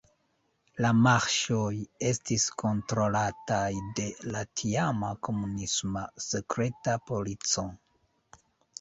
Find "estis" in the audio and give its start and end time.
2.13-2.47